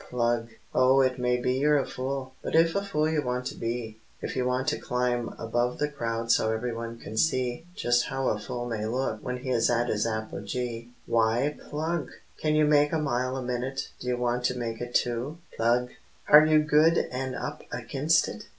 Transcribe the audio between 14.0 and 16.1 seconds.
you want to make it two? Plug!